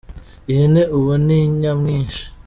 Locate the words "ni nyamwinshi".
1.25-2.23